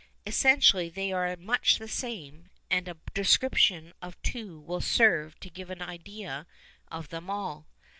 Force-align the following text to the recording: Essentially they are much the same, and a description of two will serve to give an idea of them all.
Essentially 0.25 0.89
they 0.89 1.11
are 1.13 1.35
much 1.37 1.77
the 1.77 1.87
same, 1.87 2.49
and 2.71 2.87
a 2.87 2.97
description 3.13 3.93
of 4.01 4.19
two 4.23 4.59
will 4.59 4.81
serve 4.81 5.39
to 5.41 5.49
give 5.51 5.69
an 5.69 5.83
idea 5.83 6.47
of 6.87 7.09
them 7.09 7.29
all. 7.29 7.67